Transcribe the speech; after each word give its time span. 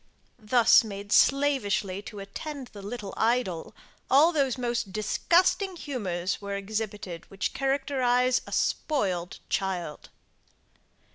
Thus 0.41 0.83
made 0.83 1.11
slavishly 1.11 2.01
to 2.01 2.17
attend 2.17 2.69
the 2.73 2.81
little 2.81 3.13
idol, 3.17 3.75
all 4.09 4.31
those 4.31 4.57
most 4.57 4.91
disgusting 4.91 5.75
humours 5.75 6.41
were 6.41 6.55
exhibited 6.55 7.29
which 7.29 7.53
characterize 7.53 8.41
a 8.47 8.51
spoiled 8.51 9.37
child. 9.47 10.09